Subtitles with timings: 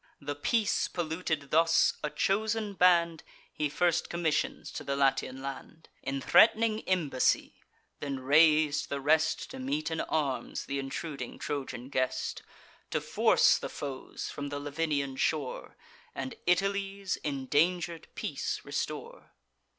[0.19, 3.21] The peace polluted thus, a chosen band
[3.53, 7.61] He first commissions to the Latian land, In threat'ning embassy;
[7.99, 12.41] then rais'd the rest, To meet in arms th' intruding Trojan guest,
[12.89, 15.77] To force the foes from the Lavinian shore,
[16.15, 19.33] And Italy's indanger'd peace restore.